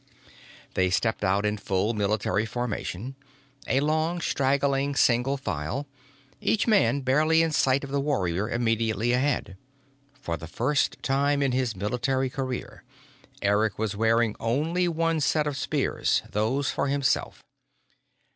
[0.73, 3.13] They stepped out in full military formation,
[3.67, 5.85] a long, straggling single file,
[6.39, 9.57] each man barely in sight of the warrior immediately ahead.
[10.19, 12.83] For the first time in his military career,
[13.43, 17.43] Eric was wearing only one set of spears those for himself.